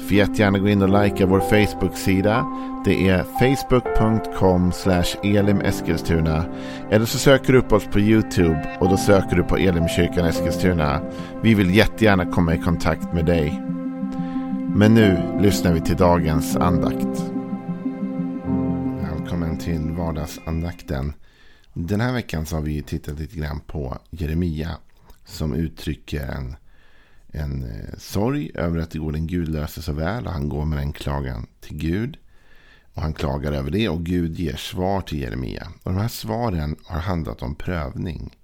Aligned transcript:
Får 0.00 0.12
jättegärna 0.12 0.58
gå 0.58 0.68
in 0.68 0.82
och 0.82 1.02
likea 1.04 1.26
vår 1.26 1.40
Facebook-sida. 1.40 2.46
Det 2.84 3.08
är 3.08 3.22
facebook.com 3.22 4.72
elimeskilstuna. 5.22 6.44
Eller 6.90 7.06
så 7.06 7.18
söker 7.18 7.52
du 7.52 7.58
upp 7.58 7.72
oss 7.72 7.84
på 7.84 8.00
YouTube 8.00 8.76
och 8.80 8.88
då 8.88 8.96
söker 8.96 9.36
du 9.36 9.42
på 9.42 9.56
Elimkyrkan 9.56 10.26
Eskilstuna. 10.26 11.00
Vi 11.42 11.54
vill 11.54 11.74
jättegärna 11.74 12.26
komma 12.26 12.54
i 12.54 12.58
kontakt 12.58 13.12
med 13.12 13.26
dig. 13.26 13.62
Men 14.74 14.94
nu 14.94 15.38
lyssnar 15.40 15.72
vi 15.72 15.80
till 15.80 15.96
dagens 15.96 16.56
andakt. 16.56 17.32
Välkommen 19.02 19.58
till 19.58 19.90
vardagsandakten. 19.90 21.12
Den 21.74 22.00
här 22.00 22.12
veckan 22.12 22.46
så 22.46 22.56
har 22.56 22.62
vi 22.62 22.82
tittat 22.82 23.18
lite 23.18 23.36
grann 23.36 23.60
på 23.60 23.98
Jeremia 24.10 24.70
som 25.24 25.54
uttrycker 25.54 26.26
en 26.26 26.56
en 27.32 27.62
eh, 27.62 27.98
sorg 27.98 28.50
över 28.54 28.78
att 28.78 28.90
det 28.90 28.98
går 28.98 29.12
den 29.12 29.26
gudlöse 29.26 29.82
så 29.82 29.92
väl. 29.92 30.26
Och 30.26 30.32
han 30.32 30.48
går 30.48 30.64
med 30.64 30.78
en 30.78 30.92
klagan 30.92 31.46
till 31.60 31.76
Gud. 31.76 32.16
Och 32.94 33.02
han 33.02 33.12
klagar 33.12 33.52
över 33.52 33.70
det 33.70 33.88
och 33.88 34.04
Gud 34.04 34.38
ger 34.38 34.56
svar 34.56 35.00
till 35.00 35.20
Jeremia. 35.20 35.68
Och 35.82 35.92
de 35.92 36.00
här 36.00 36.08
svaren 36.08 36.76
har 36.84 37.00
handlat 37.00 37.42
om 37.42 37.54
prövning. 37.54 38.36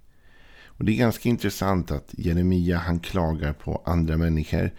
Och 0.65 0.85
det 0.85 0.91
är 0.91 0.97
ganska 0.97 1.29
intressant 1.29 1.91
att 1.91 2.13
Jeremia 2.17 2.77
han 2.77 2.99
klagar 2.99 3.53
på 3.53 3.81
andra 3.85 4.17
människor. 4.17 4.71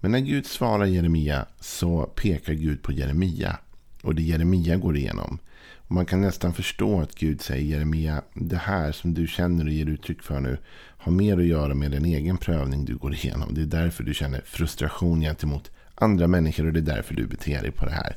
Men 0.00 0.10
när 0.10 0.18
Gud 0.18 0.46
svarar 0.46 0.84
Jeremia 0.84 1.46
så 1.60 2.02
pekar 2.02 2.52
Gud 2.52 2.82
på 2.82 2.92
Jeremia. 2.92 3.58
Och 4.02 4.14
det 4.14 4.22
Jeremia 4.22 4.76
går 4.76 4.96
igenom. 4.96 5.38
Och 5.76 5.94
man 5.94 6.06
kan 6.06 6.20
nästan 6.20 6.54
förstå 6.54 7.00
att 7.00 7.14
Gud 7.14 7.40
säger 7.40 7.64
Jeremia, 7.64 8.22
det 8.34 8.56
här 8.56 8.92
som 8.92 9.14
du 9.14 9.26
känner 9.26 9.64
och 9.64 9.70
ger 9.70 9.86
uttryck 9.86 10.22
för 10.22 10.40
nu 10.40 10.58
har 10.96 11.12
mer 11.12 11.38
att 11.38 11.44
göra 11.44 11.74
med 11.74 11.90
den 11.90 12.04
egen 12.04 12.36
prövning 12.36 12.84
du 12.84 12.96
går 12.96 13.14
igenom. 13.14 13.54
Det 13.54 13.60
är 13.60 13.66
därför 13.66 14.04
du 14.04 14.14
känner 14.14 14.40
frustration 14.44 15.20
gentemot 15.20 15.70
andra 15.94 16.26
människor 16.26 16.66
och 16.66 16.72
det 16.72 16.80
är 16.80 16.96
därför 16.96 17.14
du 17.14 17.26
beter 17.26 17.62
dig 17.62 17.70
på 17.70 17.84
det 17.84 17.92
här 17.92 18.16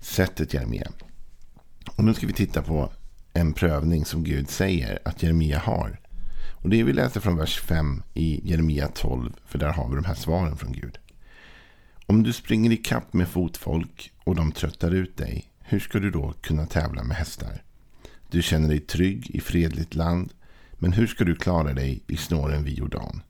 sättet 0.00 0.54
Jeremia. 0.54 0.92
Och 1.96 2.04
nu 2.04 2.14
ska 2.14 2.26
vi 2.26 2.32
titta 2.32 2.62
på 2.62 2.92
en 3.32 3.52
prövning 3.52 4.04
som 4.04 4.24
Gud 4.24 4.50
säger 4.50 4.98
att 5.04 5.22
Jeremia 5.22 5.58
har. 5.58 6.00
Och 6.62 6.68
det 6.68 6.82
vi 6.82 6.92
läser 6.92 7.20
från 7.20 7.36
vers 7.36 7.60
5 7.60 8.02
i 8.14 8.50
Jeremia 8.50 8.88
12, 8.88 9.32
för 9.46 9.58
där 9.58 9.72
har 9.72 9.88
vi 9.88 9.94
de 9.94 10.04
här 10.04 10.14
svaren 10.14 10.56
från 10.56 10.72
Gud. 10.72 10.98
Om 12.12 12.22
du 12.22 12.32
springer 12.32 12.70
i 12.70 12.76
kapp 12.76 13.12
med 13.12 13.28
fotfolk 13.28 14.12
och 14.24 14.34
de 14.34 14.52
tröttar 14.52 14.90
ut 14.90 15.16
dig, 15.16 15.44
hur 15.60 15.80
ska 15.80 15.98
du 15.98 16.10
då 16.10 16.34
kunna 16.40 16.66
tävla 16.66 17.02
med 17.02 17.16
hästar? 17.16 17.62
Du 18.30 18.42
känner 18.42 18.68
dig 18.68 18.80
trygg 18.80 19.30
i 19.30 19.40
fredligt 19.40 19.94
land, 19.94 20.32
men 20.72 20.92
hur 20.92 21.06
ska 21.06 21.24
du 21.24 21.34
klara 21.34 21.72
dig 21.72 22.02
i 22.06 22.16
snåren 22.16 22.64
vid 22.64 22.78
Jordan? 22.78 23.22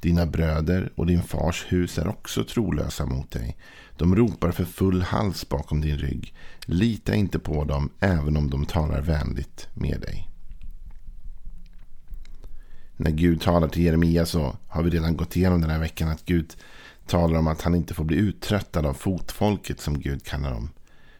Dina 0.00 0.26
bröder 0.26 0.92
och 0.94 1.06
din 1.06 1.22
fars 1.22 1.64
hus 1.68 1.98
är 1.98 2.08
också 2.08 2.44
trolösa 2.44 3.06
mot 3.06 3.30
dig. 3.30 3.56
De 3.96 4.16
ropar 4.16 4.50
för 4.50 4.64
full 4.64 5.02
hals 5.02 5.48
bakom 5.48 5.80
din 5.80 5.98
rygg. 5.98 6.34
Lita 6.66 7.14
inte 7.14 7.38
på 7.38 7.64
dem, 7.64 7.90
även 8.00 8.36
om 8.36 8.50
de 8.50 8.66
talar 8.66 9.00
vänligt 9.00 9.68
med 9.74 10.00
dig. 10.00 10.28
När 12.96 13.10
Gud 13.10 13.40
talar 13.40 13.68
till 13.68 13.82
Jeremia 13.82 14.26
så 14.26 14.56
har 14.68 14.82
vi 14.82 14.90
redan 14.90 15.16
gått 15.16 15.36
igenom 15.36 15.60
den 15.60 15.70
här 15.70 15.80
veckan 15.80 16.08
att 16.08 16.24
Gud 16.24 16.54
talar 17.06 17.38
om 17.38 17.46
att 17.46 17.62
han 17.62 17.74
inte 17.74 17.94
får 17.94 18.04
bli 18.04 18.16
uttröttad 18.16 18.86
av 18.86 18.94
fotfolket 18.94 19.80
som 19.80 20.00
Gud 20.00 20.24
kallar 20.24 20.50
dem. 20.50 20.70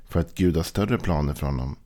För 0.09 0.21
att 0.21 0.35
Gud 0.35 0.57
har 0.57 0.63
större 0.63 0.99
planer 0.99 1.35
för 1.35 1.47
honom. 1.47 1.77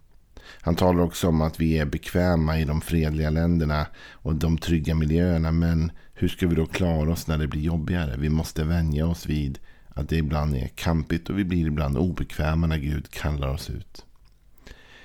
Han 0.60 0.74
talar 0.74 1.02
också 1.02 1.28
om 1.28 1.42
att 1.42 1.60
vi 1.60 1.78
är 1.78 1.84
bekväma 1.84 2.58
i 2.58 2.64
de 2.64 2.80
fredliga 2.80 3.30
länderna 3.30 3.86
och 4.12 4.34
de 4.34 4.58
trygga 4.58 4.94
miljöerna. 4.94 5.52
Men 5.52 5.92
hur 6.14 6.28
ska 6.28 6.46
vi 6.46 6.54
då 6.54 6.66
klara 6.66 7.12
oss 7.12 7.26
när 7.26 7.38
det 7.38 7.46
blir 7.46 7.60
jobbigare? 7.60 8.16
Vi 8.18 8.28
måste 8.28 8.64
vänja 8.64 9.06
oss 9.06 9.26
vid 9.26 9.58
att 9.88 10.08
det 10.08 10.16
ibland 10.16 10.56
är 10.56 10.68
kampigt 10.68 11.30
och 11.30 11.38
vi 11.38 11.44
blir 11.44 11.66
ibland 11.66 11.98
obekväma 11.98 12.66
när 12.66 12.78
Gud 12.78 13.10
kallar 13.10 13.48
oss 13.48 13.70
ut. 13.70 14.04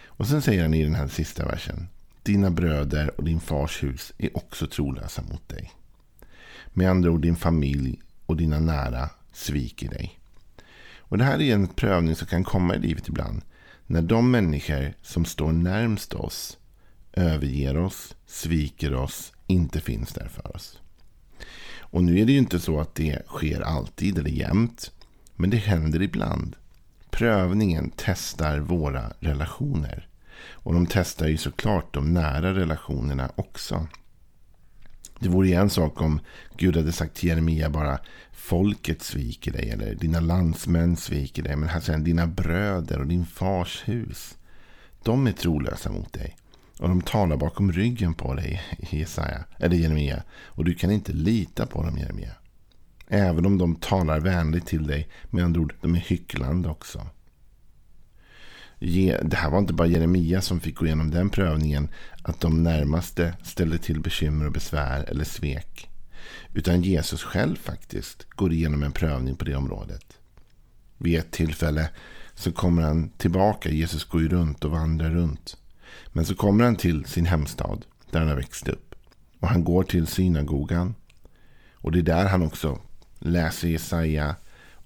Och 0.05 0.27
sen 0.27 0.41
säger 0.41 0.61
han 0.61 0.73
i 0.73 0.83
den 0.83 0.95
här 0.95 1.07
sista 1.07 1.45
versen. 1.45 1.87
Dina 2.23 2.51
bröder 2.51 3.19
och 3.19 3.23
din 3.23 3.39
fars 3.39 3.83
hus 3.83 4.13
är 4.17 4.37
också 4.37 4.67
trolösa 4.67 5.21
mot 5.21 5.49
dig. 5.49 5.71
Med 6.67 6.89
andra 6.89 7.11
ord 7.11 7.21
din 7.21 7.35
familj 7.35 7.99
och 8.33 8.37
dina 8.37 8.59
nära 8.59 9.09
sviker 9.31 9.89
dig. 9.89 10.19
Och 10.97 11.17
det 11.17 11.23
här 11.23 11.41
är 11.41 11.53
en 11.53 11.67
prövning 11.67 12.15
som 12.15 12.27
kan 12.27 12.43
komma 12.43 12.75
i 12.75 12.79
livet 12.79 13.07
ibland. 13.07 13.41
När 13.85 14.01
de 14.01 14.31
människor 14.31 14.93
som 15.01 15.25
står 15.25 15.51
närmst 15.51 16.13
oss 16.13 16.57
överger 17.13 17.77
oss, 17.77 18.15
sviker 18.25 18.93
oss, 18.93 19.33
inte 19.47 19.81
finns 19.81 20.13
där 20.13 20.27
för 20.27 20.55
oss. 20.55 20.79
Och 21.79 22.03
nu 22.03 22.19
är 22.19 22.25
det 22.25 22.31
ju 22.31 22.37
inte 22.37 22.59
så 22.59 22.79
att 22.79 22.95
det 22.95 23.27
sker 23.27 23.61
alltid 23.61 24.17
eller 24.17 24.29
jämt. 24.29 24.91
Men 25.35 25.49
det 25.49 25.57
händer 25.57 26.01
ibland. 26.01 26.55
Prövningen 27.09 27.91
testar 27.95 28.59
våra 28.59 29.13
relationer. 29.19 30.07
Och 30.51 30.73
de 30.73 30.85
testar 30.85 31.27
ju 31.27 31.37
såklart 31.37 31.93
de 31.93 32.13
nära 32.13 32.53
relationerna 32.53 33.31
också. 33.35 33.87
Det 35.23 35.29
vore 35.29 35.47
ju 35.47 35.53
en 35.53 35.69
sak 35.69 36.01
om 36.01 36.19
Gud 36.57 36.75
hade 36.75 36.91
sagt 36.91 37.15
till 37.15 37.29
Jeremia 37.29 37.69
bara 37.69 37.99
folket 38.31 39.01
sviker 39.01 39.51
dig 39.51 39.69
eller 39.69 39.95
dina 39.95 40.19
landsmän 40.19 40.95
sviker 40.95 41.43
dig. 41.43 41.55
Men 41.55 41.69
här 41.69 41.79
säger 41.79 41.99
dina 41.99 42.27
bröder 42.27 42.99
och 42.99 43.07
din 43.07 43.25
fars 43.25 43.83
hus. 43.85 44.37
De 45.03 45.27
är 45.27 45.31
trolösa 45.31 45.91
mot 45.91 46.13
dig. 46.13 46.35
Och 46.79 46.89
de 46.89 47.01
talar 47.01 47.37
bakom 47.37 47.71
ryggen 47.71 48.13
på 48.13 48.33
dig, 48.33 48.61
Jesaja, 48.89 49.43
eller 49.57 49.75
Jeremia. 49.75 50.23
Och 50.45 50.65
du 50.65 50.73
kan 50.73 50.91
inte 50.91 51.13
lita 51.13 51.65
på 51.65 51.83
dem, 51.83 51.97
Jeremia. 51.97 52.35
Även 53.07 53.45
om 53.45 53.57
de 53.57 53.75
talar 53.75 54.19
vänligt 54.19 54.65
till 54.65 54.87
dig. 54.87 55.09
Med 55.29 55.43
andra 55.43 55.61
ord, 55.61 55.75
de 55.81 55.95
är 55.95 55.99
hycklande 55.99 56.69
också. 56.69 57.07
Det 59.21 59.35
här 59.35 59.49
var 59.49 59.59
inte 59.59 59.73
bara 59.73 59.87
Jeremia 59.87 60.41
som 60.41 60.59
fick 60.59 60.75
gå 60.75 60.85
igenom 60.85 61.11
den 61.11 61.29
prövningen. 61.29 61.89
Att 62.21 62.39
de 62.39 62.63
närmaste 62.63 63.33
ställde 63.43 63.77
till 63.77 63.99
bekymmer 63.99 64.45
och 64.45 64.51
besvär 64.51 65.03
eller 65.03 65.23
svek. 65.23 65.89
Utan 66.53 66.81
Jesus 66.81 67.23
själv 67.23 67.55
faktiskt 67.55 68.27
går 68.29 68.53
igenom 68.53 68.83
en 68.83 68.91
prövning 68.91 69.35
på 69.35 69.45
det 69.45 69.55
området. 69.55 70.17
Vid 70.97 71.19
ett 71.19 71.31
tillfälle 71.31 71.89
så 72.35 72.51
kommer 72.51 72.81
han 72.81 73.09
tillbaka. 73.09 73.69
Jesus 73.69 74.03
går 74.03 74.21
ju 74.21 74.29
runt 74.29 74.65
och 74.65 74.71
vandrar 74.71 75.09
runt. 75.09 75.57
Men 76.07 76.25
så 76.25 76.35
kommer 76.35 76.63
han 76.63 76.75
till 76.75 77.05
sin 77.05 77.25
hemstad 77.25 77.85
där 78.11 78.19
han 78.19 78.29
har 78.29 78.35
växt 78.35 78.67
upp. 78.67 78.95
Och 79.39 79.47
han 79.47 79.63
går 79.63 79.83
till 79.83 80.07
synagogan. 80.07 80.95
Och 81.73 81.91
det 81.91 81.99
är 81.99 82.03
där 82.03 82.25
han 82.25 82.43
också 82.43 82.79
läser 83.19 83.67
Jesaja 83.67 84.35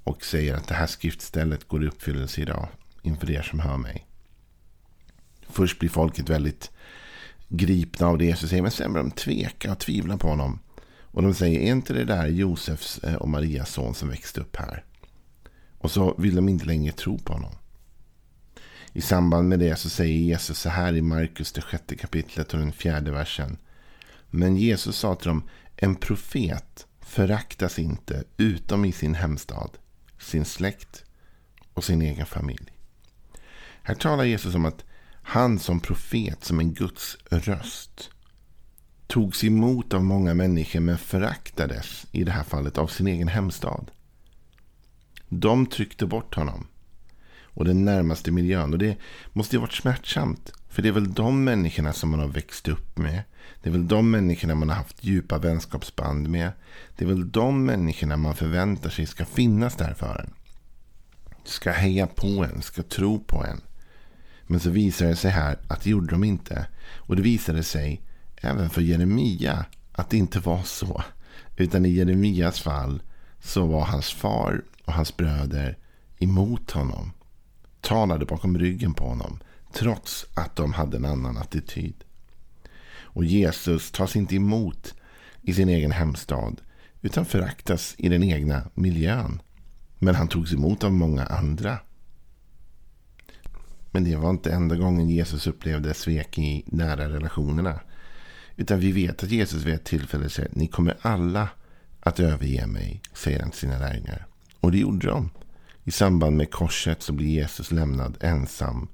och 0.04 0.26
säger 0.26 0.54
att 0.54 0.68
det 0.68 0.76
här 0.76 0.88
skriftstället 0.88 1.68
går 1.68 1.84
i 1.84 1.88
uppfyllelse 1.88 2.42
idag 2.42 2.68
inför 3.02 3.32
er 3.32 3.42
som 3.42 3.60
hör 3.60 3.78
mig. 3.78 4.08
Först 5.50 5.80
blir 5.80 5.90
folket 5.90 6.30
väldigt 6.30 6.72
gripna 7.48 8.08
av 8.08 8.18
det 8.18 8.26
Jesus 8.26 8.50
säger. 8.50 8.62
Men 8.62 8.72
sen 8.72 8.94
börjar 8.94 9.04
de 9.04 9.12
tveka 9.12 9.72
och 9.72 9.80
tvivla 9.80 10.18
på 10.18 10.28
honom. 10.28 10.60
Och 11.02 11.24
de 11.24 11.34
säger, 11.34 11.60
är 11.60 11.72
inte 11.72 11.94
det 11.94 12.06
där 12.06 12.28
Josefs 12.28 12.98
eh, 12.98 13.16
och 13.16 13.30
Marias 13.30 13.70
son 13.70 13.96
som 13.96 14.10
växte 14.10 14.42
upp 14.42 14.56
här? 14.56 14.84
Och 15.78 15.92
så 15.92 16.16
vill 16.18 16.36
de 16.36 16.50
inte 16.50 16.66
längre 16.66 16.92
tro 16.92 17.18
på 17.18 17.34
honom. 17.34 17.56
I 18.94 19.02
samband 19.02 19.50
med 19.50 19.60
det 19.60 19.76
så 19.76 19.90
säger 19.90 20.18
Jesus 20.18 20.60
så 20.60 20.70
här 20.70 20.96
i 20.96 21.02
Markus 21.02 21.52
det 21.52 21.62
sjätte 21.62 21.96
kapitlet 21.96 22.54
och 22.54 22.60
den 22.60 22.72
fjärde 22.72 23.12
versen. 23.12 23.58
Men 24.30 24.58
Jesus 24.58 24.98
sa 24.98 25.16
till 25.16 25.28
dem, 25.28 25.44
en 25.76 25.96
profet 25.96 26.88
föraktas 27.00 27.80
inte 27.80 28.24
utom 28.38 28.86
i 28.86 28.92
sin 28.92 29.16
hemstad, 29.16 29.70
sin 30.20 30.46
släkt 30.46 31.04
och 31.74 31.84
sin 31.84 32.02
egen 32.02 32.26
familj. 32.26 32.77
Här 33.88 33.96
talar 33.96 34.24
Jesus 34.24 34.56
om 34.56 34.66
att 34.66 34.86
han 35.22 35.60
som 35.60 35.80
profet, 35.80 36.44
som 36.44 36.60
en 36.60 36.74
Guds 36.74 37.18
röst, 37.30 38.10
togs 39.08 39.44
emot 39.44 39.94
av 39.94 40.04
många 40.04 40.34
människor 40.34 40.80
men 40.80 40.98
föraktades 40.98 42.06
i 42.12 42.24
det 42.24 42.32
här 42.32 42.44
fallet 42.44 42.78
av 42.78 42.88
sin 42.88 43.08
egen 43.08 43.28
hemstad. 43.28 43.92
De 45.30 45.66
tryckte 45.66 46.06
bort 46.06 46.36
honom 46.36 46.68
och 47.44 47.66
den 47.66 47.86
närmaste 47.86 48.32
miljön. 48.32 48.74
Och 48.74 48.80
det 48.80 48.98
måste 49.34 49.56
ju 49.56 49.60
varit 49.60 49.74
smärtsamt. 49.74 50.52
För 50.70 50.82
det 50.82 50.88
är 50.88 50.94
väl 50.94 51.14
de 51.14 51.44
människorna 51.44 51.94
som 51.94 52.10
man 52.10 52.20
har 52.20 52.28
växt 52.28 52.68
upp 52.68 52.98
med. 52.98 53.24
Det 53.62 53.70
är 53.70 53.72
väl 53.72 53.88
de 53.88 54.12
människorna 54.12 54.56
man 54.56 54.70
har 54.70 54.76
haft 54.76 55.04
djupa 55.04 55.38
vänskapsband 55.38 56.30
med. 56.30 56.52
Det 56.98 57.06
är 57.06 57.10
väl 57.10 57.32
de 57.32 57.66
människorna 57.66 58.18
man 58.18 58.36
förväntar 58.36 58.90
sig 58.90 59.06
ska 59.06 59.26
finnas 59.26 59.76
där 59.76 59.94
för 59.94 60.20
en. 60.20 60.34
Ska 61.44 61.72
heja 61.72 62.08
på 62.08 62.28
en, 62.28 62.62
ska 62.62 62.84
tro 62.84 63.20
på 63.20 63.46
en. 63.46 63.62
Men 64.48 64.60
så 64.60 64.70
visar 64.70 65.06
det 65.06 65.16
sig 65.16 65.32
här 65.32 65.58
att 65.68 65.82
det 65.82 65.90
gjorde 65.90 66.12
de 66.12 66.24
inte. 66.24 66.68
Och 66.96 67.16
det 67.16 67.22
visade 67.22 67.64
sig 67.64 68.02
även 68.38 68.70
för 68.70 68.82
Jeremia 68.82 69.66
att 69.92 70.10
det 70.10 70.18
inte 70.18 70.40
var 70.40 70.64
så. 70.64 71.04
Utan 71.58 71.86
i 71.86 71.90
Jeremias 71.90 72.60
fall 72.60 73.02
så 73.40 73.66
var 73.66 73.86
hans 73.86 74.12
far 74.12 74.64
och 74.86 74.94
hans 74.94 75.18
bröder 75.18 75.78
emot 76.20 76.72
honom. 76.72 77.12
Talade 77.82 78.26
bakom 78.26 78.58
ryggen 78.58 78.94
på 78.94 79.08
honom. 79.08 79.40
Trots 79.74 80.26
att 80.34 80.56
de 80.56 80.74
hade 80.74 80.98
en 80.98 81.06
annan 81.06 81.38
attityd. 81.38 82.04
Och 83.00 83.26
Jesus 83.26 83.92
tas 83.92 84.16
inte 84.16 84.36
emot 84.36 84.94
i 85.42 85.54
sin 85.54 85.70
egen 85.70 85.92
hemstad. 85.92 86.62
Utan 87.02 87.26
föraktas 87.26 87.96
i 87.98 88.10
den 88.10 88.24
egna 88.24 88.64
miljön. 88.74 89.42
Men 90.00 90.16
han 90.16 90.28
togs 90.28 90.54
emot 90.54 90.84
av 90.84 90.94
många 90.94 91.26
andra. 91.26 91.78
Men 93.98 94.04
det 94.04 94.16
var 94.16 94.30
inte 94.30 94.52
enda 94.52 94.76
gången 94.76 95.10
Jesus 95.10 95.48
upplevde 95.48 95.94
svek 95.94 96.38
i 96.38 96.64
nära 96.66 97.10
relationerna. 97.10 97.80
Utan 98.56 98.80
vi 98.80 98.92
vet 98.92 99.24
att 99.24 99.32
Jesus 99.32 99.64
vid 99.64 99.74
ett 99.74 99.84
tillfälle 99.84 100.30
säger 100.30 100.52
ni 100.54 100.68
kommer 100.68 100.98
alla 101.02 101.50
att 102.00 102.20
överge 102.20 102.68
mig, 102.68 103.02
säger 103.14 103.40
han 103.40 103.52
till 103.52 103.60
sina 103.60 103.80
lärjungar. 103.80 104.28
Och 104.60 104.72
det 104.72 104.78
gjorde 104.78 105.08
de. 105.08 105.30
I 105.84 105.92
samband 105.92 106.38
med 106.38 106.52
korset 106.52 107.02
så 107.02 107.14
blir 107.14 107.28
Jesus 107.28 107.72
lämnad 107.72 108.18
ensam. 108.22 108.88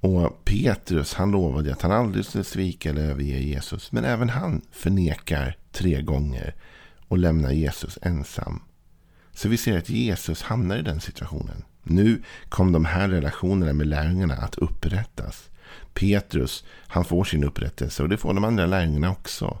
Och 0.00 0.44
Petrus 0.44 1.14
han 1.14 1.30
lovade 1.30 1.72
att 1.72 1.82
han 1.82 1.92
aldrig 1.92 2.24
skulle 2.24 2.44
svika 2.44 2.90
eller 2.90 3.02
överge 3.02 3.38
Jesus. 3.38 3.92
Men 3.92 4.04
även 4.04 4.28
han 4.28 4.60
förnekar 4.70 5.56
tre 5.72 6.02
gånger 6.02 6.54
och 7.08 7.18
lämnar 7.18 7.52
Jesus 7.52 7.98
ensam. 8.02 8.62
Så 9.32 9.48
vi 9.48 9.56
ser 9.56 9.78
att 9.78 9.88
Jesus 9.88 10.42
hamnar 10.42 10.76
i 10.76 10.82
den 10.82 11.00
situationen. 11.00 11.64
Nu 11.90 12.22
kom 12.48 12.72
de 12.72 12.84
här 12.84 13.08
relationerna 13.08 13.72
med 13.72 13.86
lärjungarna 13.86 14.34
att 14.34 14.54
upprättas. 14.54 15.48
Petrus, 15.94 16.64
han 16.86 17.04
får 17.04 17.24
sin 17.24 17.44
upprättelse 17.44 18.02
och 18.02 18.08
det 18.08 18.16
får 18.16 18.34
de 18.34 18.44
andra 18.44 18.66
lärjungarna 18.66 19.10
också. 19.10 19.58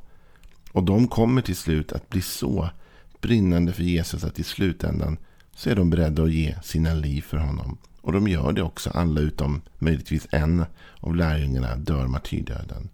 Och 0.72 0.82
de 0.82 1.08
kommer 1.08 1.42
till 1.42 1.56
slut 1.56 1.92
att 1.92 2.08
bli 2.08 2.22
så 2.22 2.70
brinnande 3.20 3.72
för 3.72 3.82
Jesus 3.82 4.24
att 4.24 4.38
i 4.38 4.44
slutändan 4.44 5.16
så 5.54 5.70
är 5.70 5.74
de 5.74 5.90
beredda 5.90 6.22
att 6.22 6.32
ge 6.32 6.56
sina 6.62 6.94
liv 6.94 7.22
för 7.22 7.36
honom. 7.36 7.78
Och 8.00 8.12
de 8.12 8.28
gör 8.28 8.52
det 8.52 8.62
också, 8.62 8.90
alla 8.90 9.20
utom 9.20 9.60
möjligtvis 9.78 10.26
en 10.30 10.64
av 11.00 11.16
lärjungarna 11.16 11.76
dör 11.76 12.06
martyrdöden. 12.06 12.88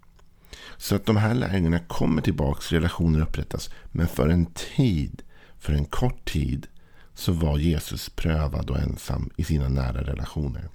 Så 0.76 0.94
att 0.94 1.06
de 1.06 1.16
här 1.16 1.34
lärjungarna 1.34 1.78
kommer 1.78 2.22
tillbaka, 2.22 2.76
relationer 2.76 3.20
upprättas. 3.20 3.70
Men 3.92 4.08
för 4.08 4.28
en 4.28 4.46
tid, 4.46 5.22
för 5.58 5.72
en 5.72 5.84
kort 5.84 6.25
tid, 6.25 6.66
så 7.14 7.32
var 7.32 7.58
Jesus 7.58 8.08
prövad 8.08 8.70
och 8.70 8.78
ensam 8.78 9.31
i 9.37 9.44
sina 9.44 9.69
nära 9.69 10.02
relationer. 10.02 10.69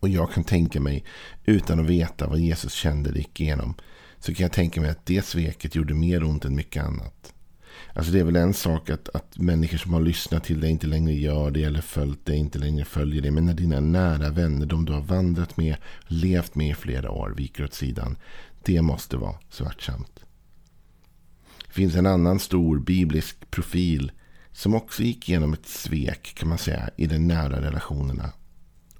Och 0.00 0.08
jag 0.08 0.32
kan 0.32 0.44
tänka 0.44 0.80
mig, 0.80 1.04
utan 1.44 1.80
att 1.80 1.86
veta 1.86 2.26
vad 2.26 2.38
Jesus 2.38 2.72
kände 2.72 3.10
eller 3.10 3.18
gick 3.18 3.40
igenom, 3.40 3.74
så 4.18 4.34
kan 4.34 4.42
jag 4.42 4.52
tänka 4.52 4.80
mig 4.80 4.90
att 4.90 5.06
det 5.06 5.24
sveket 5.24 5.74
gjorde 5.74 5.94
mer 5.94 6.24
ont 6.24 6.44
än 6.44 6.56
mycket 6.56 6.84
annat. 6.84 7.34
Alltså 7.94 8.12
det 8.12 8.20
är 8.20 8.24
väl 8.24 8.36
en 8.36 8.54
sak 8.54 8.90
att, 8.90 9.08
att 9.08 9.38
människor 9.38 9.78
som 9.78 9.92
har 9.92 10.00
lyssnat 10.00 10.44
till 10.44 10.60
dig 10.60 10.70
inte 10.70 10.86
längre 10.86 11.14
gör 11.14 11.50
det 11.50 11.64
eller 11.64 11.80
följt 11.80 12.26
dig 12.26 12.36
inte 12.36 12.58
längre 12.58 12.84
följer 12.84 13.22
dig, 13.22 13.30
Men 13.30 13.46
när 13.46 13.54
dina 13.54 13.80
nära 13.80 14.30
vänner, 14.30 14.66
de 14.66 14.84
du 14.84 14.92
har 14.92 15.00
vandrat 15.00 15.56
med, 15.56 15.76
levt 16.06 16.54
med 16.54 16.70
i 16.70 16.74
flera 16.74 17.10
år, 17.10 17.34
viker 17.36 17.64
åt 17.64 17.74
sidan. 17.74 18.16
Det 18.62 18.82
måste 18.82 19.16
vara 19.16 19.38
smärtsamt. 19.50 20.24
Det 21.66 21.72
finns 21.72 21.94
en 21.94 22.06
annan 22.06 22.38
stor 22.38 22.78
biblisk 22.78 23.50
profil 23.50 24.12
som 24.52 24.74
också 24.74 25.02
gick 25.02 25.28
igenom 25.28 25.52
ett 25.52 25.66
svek 25.66 26.34
kan 26.34 26.48
man 26.48 26.58
säga 26.58 26.90
i 26.96 27.06
de 27.06 27.18
nära 27.18 27.60
relationerna. 27.60 28.32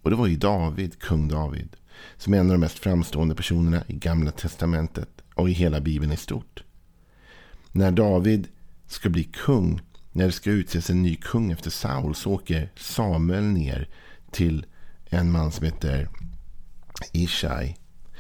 Och 0.03 0.11
det 0.11 0.17
var 0.17 0.27
ju 0.27 0.37
David, 0.37 0.99
kung 0.99 1.29
David. 1.29 1.77
Som 2.17 2.35
är 2.35 2.39
en 2.39 2.47
av 2.47 2.53
de 2.53 2.61
mest 2.61 2.79
framstående 2.79 3.35
personerna 3.35 3.85
i 3.87 3.93
gamla 3.93 4.31
testamentet 4.31 5.09
och 5.35 5.51
i 5.51 5.53
hela 5.53 5.81
bibeln 5.81 6.13
i 6.13 6.17
stort. 6.17 6.65
När 7.73 7.91
David 7.91 8.49
ska 8.87 9.09
bli 9.09 9.25
kung, 9.25 9.81
när 10.13 10.27
det 10.27 10.33
ska 10.33 10.51
utses 10.51 10.91
en 10.91 11.03
ny 11.03 11.17
kung 11.17 11.53
efter 11.53 11.71
Saul, 11.71 12.15
så 12.15 12.33
åker 12.33 12.73
Samuel 12.77 13.45
ner 13.45 13.89
till 14.31 14.67
en 15.05 15.33
man 15.33 15.53
som 15.53 15.67
heter 15.67 16.09
Ishai. 17.13 17.77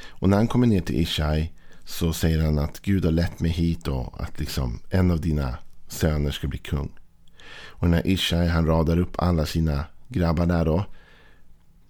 Och 0.07 0.29
när 0.29 0.37
han 0.37 0.49
kommer 0.49 0.67
ner 0.67 0.81
till 0.81 1.01
Ishai 1.01 1.53
så 1.85 2.13
säger 2.13 2.45
han 2.45 2.59
att 2.59 2.81
Gud 2.81 3.05
har 3.05 3.13
lett 3.13 3.41
mig 3.41 3.51
hit 3.51 3.89
och 3.89 4.23
att 4.23 4.41
liksom 4.41 4.81
en 4.91 5.11
av 5.11 5.21
dina 5.21 5.59
söner 5.89 6.31
ska 6.31 6.49
bli 6.49 6.59
kung. 6.59 6.93
Och 7.83 7.91
när 7.91 8.07
Ishai 8.07 8.49
han 8.49 8.67
radar 8.67 8.99
upp 8.99 9.15
alla 9.19 9.47
sina 9.47 9.85
grabbar 10.09 10.47
där 10.47 10.65
då. 10.65 10.85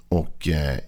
Och 0.09 0.49
eh, 0.49 0.79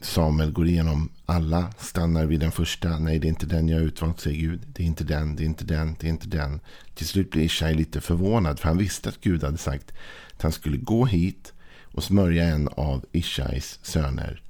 Samuel 0.00 0.52
går 0.52 0.66
igenom 0.66 1.08
alla, 1.26 1.72
stannar 1.78 2.26
vid 2.26 2.40
den 2.40 2.52
första. 2.52 2.98
Nej, 2.98 3.18
det 3.18 3.26
är 3.26 3.28
inte 3.28 3.46
den 3.46 3.68
jag 3.68 3.76
har 3.76 3.84
utvalt, 3.84 4.20
säger 4.20 4.40
Gud. 4.40 4.60
Det 4.66 4.82
är 4.82 4.86
inte 4.86 5.04
den, 5.04 5.36
det 5.36 5.42
är 5.42 5.46
inte 5.46 5.64
den, 5.64 5.96
det 6.00 6.06
är 6.06 6.10
inte 6.10 6.28
den. 6.28 6.60
Till 6.94 7.06
slut 7.06 7.30
blir 7.30 7.42
Ishai 7.42 7.74
lite 7.74 8.00
förvånad, 8.00 8.58
för 8.58 8.68
han 8.68 8.78
visste 8.78 9.08
att 9.08 9.20
Gud 9.20 9.44
hade 9.44 9.58
sagt 9.58 9.92
att 10.36 10.42
han 10.42 10.52
skulle 10.52 10.76
gå 10.76 11.06
hit 11.06 11.52
och 11.84 12.04
smörja 12.04 12.44
en 12.44 12.68
av 12.68 13.04
Ishais 13.12 13.78
söner. 13.82 14.42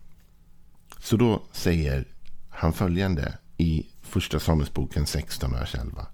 Så 0.98 1.16
då 1.16 1.42
säger 1.52 2.04
han 2.48 2.72
följande 2.72 3.38
i 3.56 3.86
första 4.02 4.40
Samuelsboken 4.40 5.06
16, 5.06 5.52
vers 5.52 5.74
11. 5.74 6.06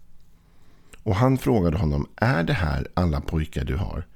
Och 1.03 1.17
han 1.17 1.39
frågade 1.39 1.79
honom, 1.79 2.07
är 2.17 2.43
det 2.43 2.53
här 2.53 2.89
alla 2.95 3.21
pojkar 3.21 3.65
du 3.65 3.77
har? 3.77 4.07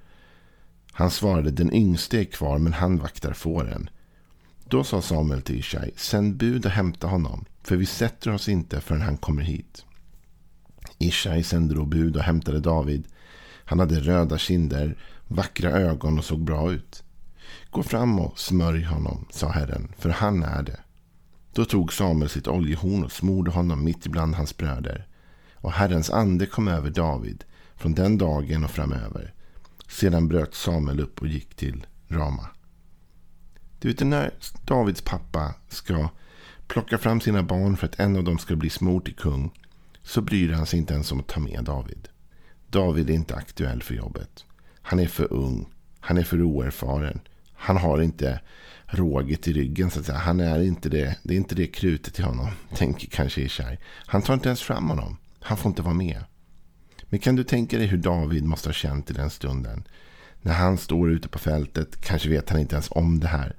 Han 0.93 1.11
svarade, 1.11 1.51
den 1.51 1.73
yngste 1.73 2.21
är 2.21 2.25
kvar, 2.25 2.59
men 2.59 2.73
han 2.73 2.99
vaktar 2.99 3.33
fåren. 3.33 3.91
Då 4.65 4.85
sa 4.85 5.03
Samuel 5.03 5.43
till 5.43 5.59
Ishai, 5.59 5.91
sänd 5.97 6.37
bud 6.37 6.67
och 6.67 6.73
hämta 6.73 7.07
honom, 7.07 7.45
för 7.63 7.77
vi 7.77 7.87
sätter 7.87 8.31
oss 8.31 8.49
inte 8.49 8.81
förrän 8.81 9.03
han 9.03 9.17
kommer 9.17 9.43
hit. 9.43 9.85
Ishai 10.99 11.43
sände 11.43 11.75
då 11.75 11.85
bud 11.85 12.17
och 12.17 12.23
hämtade 12.23 12.61
David. 12.61 13.05
Han 13.65 13.79
hade 13.79 14.01
röda 14.01 14.39
kinder, 14.39 14.99
vackra 15.29 15.71
ögon 15.71 16.19
och 16.19 16.25
såg 16.25 16.45
bra 16.45 16.73
ut. 16.73 17.03
Gå 17.71 17.83
fram 17.83 18.21
och 18.21 18.39
smörj 18.39 18.85
honom, 18.85 19.27
sa 19.31 19.49
Herren, 19.49 19.93
för 19.99 20.11
han 20.11 20.43
är 20.43 20.63
det. 20.63 20.81
Då 21.53 21.65
tog 21.65 21.93
Samuel 21.93 22.31
sitt 22.31 22.49
oljehorn 22.49 23.05
och 23.05 23.13
smorde 23.13 23.51
honom 23.51 23.85
mitt 23.85 24.07
ibland 24.07 24.35
hans 24.35 24.57
bröder. 24.57 25.07
Och 25.65 25.73
Herrens 25.73 26.11
ande 26.11 26.47
kom 26.47 26.69
över 26.69 26.91
David 26.91 27.45
från 27.77 27.95
den 27.95 28.19
dagen 28.19 28.65
och 28.65 28.71
framöver. 28.71 29.35
Sedan 29.89 30.29
bröt 30.29 30.55
Samuel 30.55 31.01
upp 31.01 31.21
och 31.21 31.29
gick 31.29 31.55
till 31.55 31.87
Rama. 32.09 32.49
Du 33.79 33.89
vet 33.89 34.01
när 34.01 34.31
Davids 34.65 35.03
pappa 35.03 35.55
ska 35.69 36.09
plocka 36.67 36.99
fram 36.99 37.21
sina 37.21 37.43
barn 37.43 37.77
för 37.77 37.87
att 37.87 38.01
en 38.01 38.17
av 38.17 38.25
dem 38.25 38.39
ska 38.39 38.57
bli 38.57 38.71
smord 38.71 39.05
till 39.05 39.15
kung. 39.15 39.51
Så 40.03 40.21
bryr 40.21 40.53
han 40.53 40.67
sig 40.67 40.79
inte 40.79 40.95
ens 40.95 41.13
om 41.13 41.21
att 41.21 41.29
ta 41.29 41.41
med 41.41 41.65
David. 41.65 42.09
David 42.69 43.11
är 43.11 43.15
inte 43.15 43.35
aktuell 43.35 43.83
för 43.83 43.95
jobbet. 43.95 44.45
Han 44.83 44.99
är 44.99 45.09
för 45.09 45.33
ung. 45.33 45.69
Han 46.01 46.19
är 46.19 46.25
för 46.25 46.43
oerfaren. 46.43 47.21
Han 47.55 47.77
har 47.77 48.01
inte 48.01 48.41
råget 48.87 49.49
i 49.49 49.53
ryggen 49.53 49.91
så 49.91 50.01
att 50.01 50.07
säga. 50.07 50.19
Han 50.19 50.41
är 50.41 50.61
inte 50.61 50.89
det. 50.89 51.19
Det 51.23 51.35
är 51.35 51.39
inte 51.39 51.55
det 51.55 51.67
krutet 51.67 52.15
till 52.15 52.25
honom. 52.25 52.51
Tänker 52.75 53.09
kanske 53.09 53.41
Ishai. 53.41 53.79
Han 54.07 54.23
tar 54.23 54.35
inte 54.35 54.49
ens 54.49 54.63
fram 54.63 54.89
honom. 54.89 55.17
Han 55.47 55.57
får 55.57 55.69
inte 55.69 55.83
vara 55.83 55.95
med. 55.95 56.25
Men 57.03 57.21
kan 57.21 57.37
du 57.37 57.45
tänka 57.45 57.79
dig 57.79 57.87
hur 57.87 57.99
David 57.99 58.45
måste 58.45 58.69
ha 58.69 58.75
känt 58.75 59.11
i 59.11 59.15
den 59.15 59.31
stunden. 59.31 59.85
När 60.43 60.53
han 60.53 60.79
står 60.79 61.11
ute 61.11 61.29
på 61.29 61.39
fältet. 61.39 62.01
Kanske 62.01 62.29
vet 62.29 62.51
han 62.51 62.61
inte 62.61 62.75
ens 62.75 62.89
om 62.91 63.21
det 63.21 63.29
här. 63.29 63.57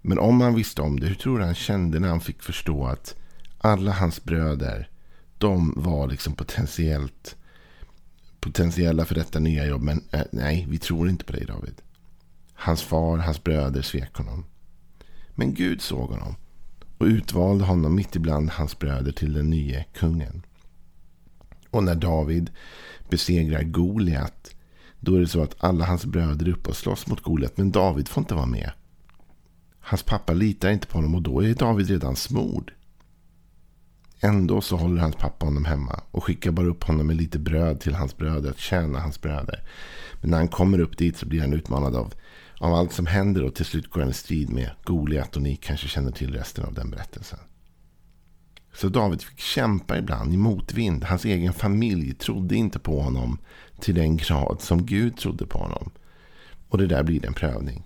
Men 0.00 0.18
om 0.18 0.40
han 0.40 0.54
visste 0.54 0.82
om 0.82 1.00
det. 1.00 1.06
Hur 1.06 1.14
tror 1.14 1.38
du 1.38 1.44
han 1.44 1.54
kände 1.54 2.00
när 2.00 2.08
han 2.08 2.20
fick 2.20 2.42
förstå 2.42 2.86
att 2.86 3.14
alla 3.58 3.92
hans 3.92 4.24
bröder. 4.24 4.90
De 5.38 5.74
var 5.76 6.08
liksom 6.08 6.34
potentiellt 6.34 7.36
potentiella 8.40 9.04
för 9.04 9.14
detta 9.14 9.38
nya 9.38 9.66
jobb. 9.66 9.82
Men 9.82 10.04
eh, 10.12 10.22
nej, 10.32 10.66
vi 10.68 10.78
tror 10.78 11.08
inte 11.08 11.24
på 11.24 11.32
dig 11.32 11.44
David. 11.46 11.74
Hans 12.54 12.82
far, 12.82 13.18
hans 13.18 13.44
bröder 13.44 13.82
svek 13.82 14.16
honom. 14.16 14.44
Men 15.34 15.54
Gud 15.54 15.82
såg 15.82 16.10
honom 16.10 16.36
och 16.98 17.06
utvalde 17.06 17.64
honom 17.64 17.94
mitt 17.94 18.16
ibland 18.16 18.50
hans 18.50 18.78
bröder 18.78 19.12
till 19.12 19.32
den 19.32 19.50
nya 19.50 19.84
kungen. 19.84 20.42
Och 21.70 21.84
när 21.84 21.94
David 21.94 22.50
besegrar 23.08 23.62
Goliat, 23.62 24.54
då 25.00 25.14
är 25.14 25.20
det 25.20 25.28
så 25.28 25.42
att 25.42 25.64
alla 25.64 25.84
hans 25.84 26.06
bröder 26.06 26.46
är 26.46 26.52
uppe 26.52 26.70
och 26.70 26.76
slåss 26.76 27.06
mot 27.06 27.20
Goliat, 27.20 27.56
men 27.56 27.70
David 27.70 28.08
får 28.08 28.20
inte 28.20 28.34
vara 28.34 28.46
med. 28.46 28.70
Hans 29.80 30.02
pappa 30.02 30.32
litar 30.32 30.70
inte 30.70 30.86
på 30.86 30.98
honom 30.98 31.14
och 31.14 31.22
då 31.22 31.44
är 31.44 31.54
David 31.54 31.88
redan 31.88 32.16
smord. 32.16 32.72
Ändå 34.20 34.60
så 34.60 34.76
håller 34.76 35.00
hans 35.00 35.16
pappa 35.16 35.46
honom 35.46 35.64
hemma 35.64 36.00
och 36.10 36.24
skickar 36.24 36.50
bara 36.50 36.66
upp 36.66 36.84
honom 36.84 37.06
med 37.06 37.16
lite 37.16 37.38
bröd 37.38 37.80
till 37.80 37.94
hans 37.94 38.16
bröder 38.16 38.50
att 38.50 38.58
tjäna 38.58 39.00
hans 39.00 39.20
bröder. 39.20 39.62
Men 40.20 40.30
när 40.30 40.38
han 40.38 40.48
kommer 40.48 40.80
upp 40.80 40.98
dit 40.98 41.16
så 41.16 41.26
blir 41.26 41.40
han 41.40 41.52
utmanad 41.52 41.96
av, 41.96 42.14
av 42.58 42.74
allt 42.74 42.92
som 42.92 43.06
händer 43.06 43.44
och 43.44 43.54
till 43.54 43.64
slut 43.64 43.90
går 43.90 44.00
han 44.00 44.10
i 44.10 44.14
strid 44.14 44.50
med 44.50 44.70
Goliat 44.84 45.36
och 45.36 45.42
ni 45.42 45.56
kanske 45.56 45.88
känner 45.88 46.10
till 46.10 46.34
resten 46.34 46.64
av 46.64 46.74
den 46.74 46.90
berättelsen. 46.90 47.38
Så 48.80 48.88
David 48.88 49.22
fick 49.22 49.38
kämpa 49.38 49.98
ibland 49.98 50.34
i 50.34 50.36
motvind. 50.36 51.04
Hans 51.04 51.24
egen 51.24 51.52
familj 51.52 52.14
trodde 52.14 52.56
inte 52.56 52.78
på 52.78 53.00
honom 53.00 53.38
till 53.80 53.94
den 53.94 54.16
grad 54.16 54.60
som 54.60 54.86
Gud 54.86 55.16
trodde 55.16 55.46
på 55.46 55.58
honom. 55.58 55.90
Och 56.68 56.78
det 56.78 56.86
där 56.86 57.02
blir 57.02 57.26
en 57.26 57.34
prövning. 57.34 57.82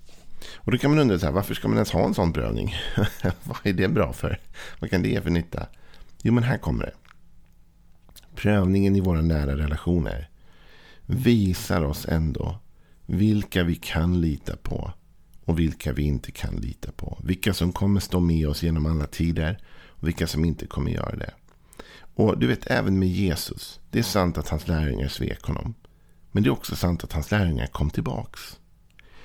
Och 0.54 0.72
då 0.72 0.78
kan 0.78 0.90
man 0.90 1.00
undra 1.00 1.18
så 1.18 1.26
här, 1.26 1.32
varför 1.32 1.54
ska 1.54 1.68
man 1.68 1.76
ens 1.76 1.90
ha 1.90 2.04
en 2.04 2.14
sån 2.14 2.32
prövning? 2.32 2.74
Vad 3.44 3.58
är 3.62 3.72
det 3.72 3.88
bra 3.88 4.12
för? 4.12 4.40
Vad 4.80 4.90
kan 4.90 5.02
det 5.02 5.08
ge 5.08 5.20
för 5.20 5.30
nytta? 5.30 5.66
Jo, 6.22 6.32
men 6.32 6.44
här 6.44 6.58
kommer 6.58 6.84
det. 6.84 6.94
Prövningen 8.34 8.96
i 8.96 9.00
våra 9.00 9.20
nära 9.20 9.56
relationer 9.56 10.28
visar 11.06 11.82
oss 11.82 12.06
ändå 12.08 12.58
vilka 13.06 13.62
vi 13.62 13.74
kan 13.74 14.20
lita 14.20 14.56
på 14.56 14.92
och 15.44 15.58
vilka 15.58 15.92
vi 15.92 16.02
inte 16.02 16.32
kan 16.32 16.56
lita 16.56 16.92
på. 16.92 17.18
Vilka 17.24 17.54
som 17.54 17.72
kommer 17.72 18.00
stå 18.00 18.20
med 18.20 18.48
oss 18.48 18.62
genom 18.62 18.86
alla 18.86 19.06
tider 19.06 19.58
och 20.02 20.08
vilka 20.08 20.26
som 20.26 20.44
inte 20.44 20.66
kommer 20.66 20.90
göra 20.90 21.16
det. 21.16 21.34
Och 22.14 22.38
du 22.38 22.46
vet, 22.46 22.66
även 22.66 22.98
med 22.98 23.08
Jesus. 23.08 23.80
Det 23.90 23.98
är 23.98 24.02
sant 24.02 24.38
att 24.38 24.48
hans 24.48 24.68
lärjungar 24.68 25.08
svek 25.08 25.42
honom. 25.42 25.74
Men 26.32 26.42
det 26.42 26.48
är 26.48 26.52
också 26.52 26.76
sant 26.76 27.04
att 27.04 27.12
hans 27.12 27.30
lärjungar 27.30 27.66
kom 27.66 27.90
tillbaks. 27.90 28.58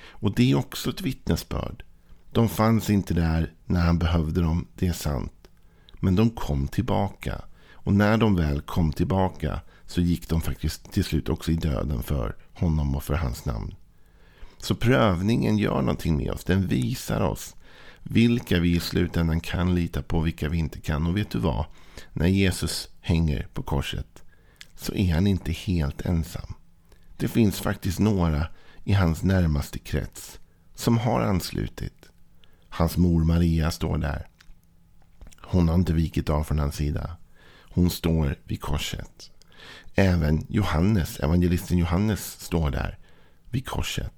Och 0.08 0.34
det 0.34 0.50
är 0.50 0.54
också 0.54 0.90
ett 0.90 1.00
vittnesbörd. 1.00 1.84
De 2.32 2.48
fanns 2.48 2.90
inte 2.90 3.14
där 3.14 3.52
när 3.64 3.80
han 3.80 3.98
behövde 3.98 4.40
dem, 4.40 4.66
det 4.74 4.86
är 4.86 4.92
sant. 4.92 5.48
Men 5.94 6.16
de 6.16 6.30
kom 6.30 6.68
tillbaka. 6.68 7.44
Och 7.72 7.92
när 7.92 8.16
de 8.16 8.36
väl 8.36 8.60
kom 8.60 8.92
tillbaka 8.92 9.60
så 9.86 10.00
gick 10.00 10.28
de 10.28 10.40
faktiskt 10.40 10.92
till 10.92 11.04
slut 11.04 11.28
också 11.28 11.52
i 11.52 11.56
döden 11.56 12.02
för 12.02 12.36
honom 12.52 12.94
och 12.94 13.04
för 13.04 13.14
hans 13.14 13.44
namn. 13.44 13.74
Så 14.58 14.74
prövningen 14.74 15.58
gör 15.58 15.80
någonting 15.80 16.16
med 16.16 16.30
oss. 16.30 16.44
Den 16.44 16.66
visar 16.66 17.20
oss 17.20 17.56
vilka 18.02 18.60
vi 18.60 18.76
i 18.76 18.80
slutändan 18.80 19.40
kan 19.40 19.74
lita 19.74 20.02
på, 20.02 20.20
vilka 20.20 20.48
vi 20.48 20.58
inte 20.58 20.80
kan. 20.80 21.06
Och 21.06 21.16
vet 21.16 21.30
du 21.30 21.38
vad? 21.38 21.66
När 22.12 22.26
Jesus 22.26 22.88
hänger 23.00 23.48
på 23.54 23.62
korset 23.62 24.22
så 24.76 24.94
är 24.94 25.14
han 25.14 25.26
inte 25.26 25.52
helt 25.52 26.00
ensam. 26.00 26.54
Det 27.16 27.28
finns 27.28 27.60
faktiskt 27.60 27.98
några 27.98 28.46
i 28.84 28.92
hans 28.92 29.22
närmaste 29.22 29.78
krets 29.78 30.40
som 30.74 30.98
har 30.98 31.20
anslutit. 31.20 32.08
Hans 32.68 32.96
mor 32.96 33.24
Maria 33.24 33.70
står 33.70 33.98
där. 33.98 34.28
Hon 35.40 35.68
har 35.68 35.74
inte 35.74 35.92
vikit 35.92 36.30
av 36.30 36.44
från 36.44 36.58
hans 36.58 36.76
sida. 36.76 37.16
Hon 37.60 37.90
står 37.90 38.36
vid 38.44 38.60
korset. 38.60 39.30
Även 39.94 40.46
Johannes, 40.48 41.20
evangelisten 41.20 41.78
Johannes 41.78 42.40
står 42.40 42.70
där 42.70 42.98
vid 43.50 43.66
korset. 43.66 44.14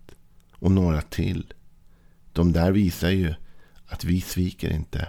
Och 0.52 0.70
några 0.70 1.02
till. 1.02 1.52
De 2.32 2.52
där 2.52 2.72
visar 2.72 3.10
ju 3.10 3.34
att 3.90 4.04
vi 4.04 4.20
sviker 4.20 4.73
inte. 4.73 5.09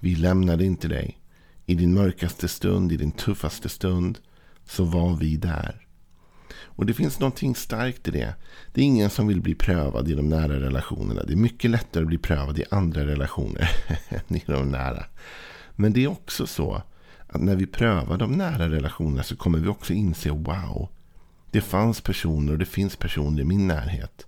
Vi 0.00 0.14
lämnade 0.14 0.64
inte 0.64 0.88
dig. 0.88 1.18
I 1.66 1.74
din 1.74 1.94
mörkaste 1.94 2.48
stund, 2.48 2.92
i 2.92 2.96
din 2.96 3.12
tuffaste 3.12 3.68
stund, 3.68 4.18
så 4.64 4.84
var 4.84 5.16
vi 5.16 5.36
där. 5.36 5.86
Och 6.80 6.86
det 6.86 6.94
finns 6.94 7.20
någonting 7.20 7.54
starkt 7.54 8.08
i 8.08 8.10
det. 8.10 8.34
Det 8.72 8.80
är 8.80 8.84
ingen 8.84 9.10
som 9.10 9.26
vill 9.26 9.40
bli 9.40 9.54
prövad 9.54 10.08
i 10.08 10.14
de 10.14 10.28
nära 10.28 10.60
relationerna. 10.60 11.22
Det 11.22 11.32
är 11.32 11.36
mycket 11.36 11.70
lättare 11.70 12.02
att 12.02 12.08
bli 12.08 12.18
prövad 12.18 12.58
i 12.58 12.64
andra 12.70 13.06
relationer 13.06 13.70
än 14.08 14.36
i 14.36 14.42
de 14.46 14.70
nära. 14.70 15.04
Men 15.76 15.92
det 15.92 16.04
är 16.04 16.08
också 16.08 16.46
så 16.46 16.82
att 17.26 17.40
när 17.40 17.56
vi 17.56 17.66
prövar 17.66 18.18
de 18.18 18.32
nära 18.32 18.68
relationerna 18.68 19.22
så 19.22 19.36
kommer 19.36 19.58
vi 19.58 19.68
också 19.68 19.92
inse 19.92 20.30
wow. 20.30 20.88
Det 21.50 21.60
fanns 21.60 22.00
personer 22.00 22.52
och 22.52 22.58
det 22.58 22.66
finns 22.66 22.96
personer 22.96 23.42
i 23.42 23.44
min 23.44 23.66
närhet 23.66 24.26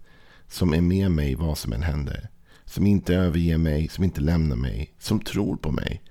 som 0.48 0.74
är 0.74 0.80
med 0.80 1.10
mig 1.10 1.34
vad 1.34 1.58
som 1.58 1.72
än 1.72 1.82
händer. 1.82 2.28
Som 2.72 2.86
inte 2.86 3.14
överger 3.14 3.58
mig, 3.58 3.88
som 3.88 4.04
inte 4.04 4.20
lämnar 4.20 4.56
mig, 4.56 4.94
som 4.98 5.20
tror 5.20 5.56
på 5.56 5.70
mig. 5.70 6.02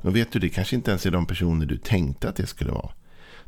Och 0.00 0.16
vet 0.16 0.32
du, 0.32 0.38
det 0.38 0.48
kanske 0.48 0.76
inte 0.76 0.90
ens 0.90 1.06
är 1.06 1.10
de 1.10 1.26
personer 1.26 1.66
du 1.66 1.76
tänkte 1.76 2.28
att 2.28 2.36
det 2.36 2.46
skulle 2.46 2.72
vara. 2.72 2.90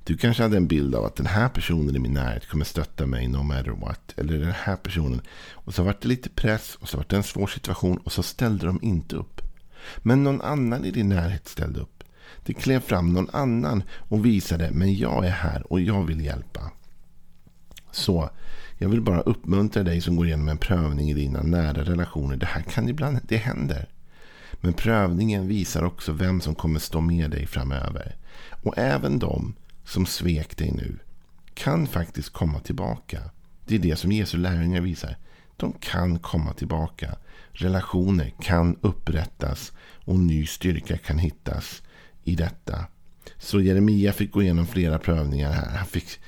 Du 0.04 0.16
kanske 0.16 0.42
hade 0.42 0.56
en 0.56 0.66
bild 0.66 0.94
av 0.94 1.04
att 1.04 1.16
den 1.16 1.26
här 1.26 1.48
personen 1.48 1.96
i 1.96 1.98
min 1.98 2.14
närhet 2.14 2.48
kommer 2.48 2.64
stötta 2.64 3.06
mig 3.06 3.28
no 3.28 3.42
matter 3.42 3.70
what. 3.70 4.14
Eller 4.16 4.38
den 4.38 4.52
här 4.52 4.76
personen. 4.76 5.20
Och 5.52 5.74
så 5.74 5.82
vart 5.82 6.00
det 6.00 6.08
lite 6.08 6.28
press 6.30 6.76
och 6.80 6.88
så 6.88 6.96
vart 6.96 7.10
det 7.10 7.16
en 7.16 7.22
svår 7.22 7.46
situation 7.46 7.96
och 7.96 8.12
så 8.12 8.22
ställde 8.22 8.66
de 8.66 8.78
inte 8.82 9.16
upp. 9.16 9.40
Men 9.98 10.24
någon 10.24 10.40
annan 10.40 10.84
i 10.84 10.90
din 10.90 11.08
närhet 11.08 11.48
ställde 11.48 11.80
upp. 11.80 12.04
Det 12.44 12.54
klev 12.54 12.80
fram 12.80 13.12
någon 13.12 13.30
annan 13.32 13.82
och 13.92 14.26
visade, 14.26 14.70
men 14.72 14.94
jag 14.94 15.26
är 15.26 15.30
här 15.30 15.72
och 15.72 15.80
jag 15.80 16.04
vill 16.04 16.24
hjälpa. 16.24 16.70
Så 17.92 18.30
jag 18.82 18.88
vill 18.88 19.00
bara 19.00 19.20
uppmuntra 19.20 19.82
dig 19.82 20.00
som 20.00 20.16
går 20.16 20.26
igenom 20.26 20.48
en 20.48 20.58
prövning 20.58 21.10
i 21.10 21.14
dina 21.14 21.42
nära 21.42 21.84
relationer. 21.84 22.36
Det 22.36 22.46
här 22.46 22.62
kan 22.62 22.88
ibland, 22.88 23.18
det 23.28 23.36
händer. 23.36 23.88
Men 24.60 24.72
prövningen 24.72 25.48
visar 25.48 25.84
också 25.84 26.12
vem 26.12 26.40
som 26.40 26.54
kommer 26.54 26.78
stå 26.78 27.00
med 27.00 27.30
dig 27.30 27.46
framöver. 27.46 28.16
Och 28.62 28.78
även 28.78 29.18
de 29.18 29.54
som 29.84 30.06
svek 30.06 30.56
dig 30.56 30.72
nu 30.72 30.98
kan 31.54 31.86
faktiskt 31.86 32.30
komma 32.30 32.60
tillbaka. 32.60 33.20
Det 33.66 33.74
är 33.74 33.78
det 33.78 33.96
som 33.96 34.12
Jesu 34.12 34.38
lärjungar 34.38 34.80
visar. 34.80 35.16
De 35.56 35.72
kan 35.72 36.18
komma 36.18 36.52
tillbaka. 36.52 37.16
Relationer 37.52 38.32
kan 38.40 38.76
upprättas 38.80 39.72
och 40.04 40.18
ny 40.18 40.46
styrka 40.46 40.98
kan 40.98 41.18
hittas 41.18 41.82
i 42.24 42.34
detta. 42.34 42.84
Så 43.38 43.60
Jeremia 43.60 44.12
fick 44.12 44.32
gå 44.32 44.42
igenom 44.42 44.66
flera 44.66 44.98
prövningar 44.98 45.52
här. 45.52 45.76
Han 45.76 45.86
fick 45.86 46.18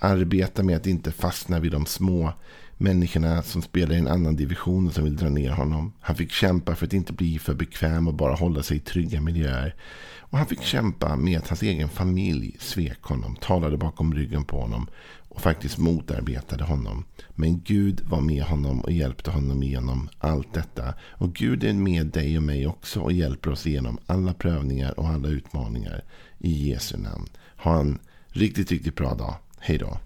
arbeta 0.00 0.62
med 0.62 0.76
att 0.76 0.86
inte 0.86 1.12
fastna 1.12 1.60
vid 1.60 1.72
de 1.72 1.86
små 1.86 2.32
människorna 2.76 3.42
som 3.42 3.62
spelar 3.62 3.94
i 3.94 3.98
en 3.98 4.08
annan 4.08 4.36
division 4.36 4.86
och 4.86 4.94
som 4.94 5.04
vill 5.04 5.16
dra 5.16 5.28
ner 5.28 5.50
honom. 5.50 5.92
Han 6.00 6.16
fick 6.16 6.30
kämpa 6.30 6.74
för 6.74 6.86
att 6.86 6.92
inte 6.92 7.12
bli 7.12 7.38
för 7.38 7.54
bekväm 7.54 8.08
och 8.08 8.14
bara 8.14 8.34
hålla 8.34 8.62
sig 8.62 8.76
i 8.76 8.80
trygga 8.80 9.20
miljöer. 9.20 9.74
Och 10.18 10.38
han 10.38 10.46
fick 10.46 10.62
kämpa 10.62 11.16
med 11.16 11.38
att 11.38 11.48
hans 11.48 11.62
egen 11.62 11.88
familj 11.88 12.56
svek 12.58 13.02
honom, 13.02 13.36
talade 13.36 13.76
bakom 13.76 14.14
ryggen 14.14 14.44
på 14.44 14.60
honom 14.60 14.86
och 15.28 15.40
faktiskt 15.40 15.78
motarbetade 15.78 16.64
honom. 16.64 17.04
Men 17.34 17.60
Gud 17.60 18.00
var 18.04 18.20
med 18.20 18.42
honom 18.42 18.80
och 18.80 18.92
hjälpte 18.92 19.30
honom 19.30 19.62
igenom 19.62 20.08
allt 20.18 20.54
detta. 20.54 20.94
Och 21.00 21.34
Gud 21.34 21.64
är 21.64 21.72
med 21.72 22.06
dig 22.06 22.36
och 22.36 22.42
mig 22.42 22.66
också 22.66 23.00
och 23.00 23.12
hjälper 23.12 23.50
oss 23.50 23.66
igenom 23.66 23.98
alla 24.06 24.34
prövningar 24.34 25.00
och 25.00 25.08
alla 25.08 25.28
utmaningar 25.28 26.04
i 26.38 26.68
Jesu 26.70 26.96
namn. 26.96 27.28
Ha 27.56 27.80
en 27.80 27.98
riktigt, 28.28 28.70
riktigt 28.70 28.96
bra 28.96 29.14
dag. 29.14 29.34
Hej 29.62 29.78
då. 29.78 29.98